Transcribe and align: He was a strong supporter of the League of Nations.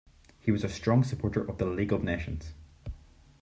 He 0.39 0.49
was 0.49 0.63
a 0.63 0.67
strong 0.67 1.03
supporter 1.03 1.47
of 1.47 1.59
the 1.59 1.65
League 1.67 1.91
of 1.93 2.03
Nations. 2.03 2.55